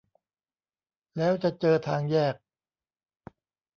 [1.17, 2.35] แล้วจะเจอทางแยก